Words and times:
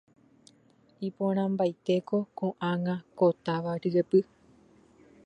iporãmbaitéko 1.07 2.17
ko'ág̃a 2.39 2.95
ko 3.17 3.25
táva 3.45 3.71
ryepy. 3.83 4.19